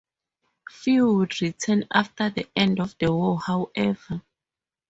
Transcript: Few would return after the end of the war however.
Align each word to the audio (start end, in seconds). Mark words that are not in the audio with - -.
Few 0.71 1.07
would 1.13 1.39
return 1.43 1.85
after 1.93 2.31
the 2.31 2.49
end 2.55 2.79
of 2.79 2.97
the 2.97 3.13
war 3.13 3.39
however. 3.39 4.23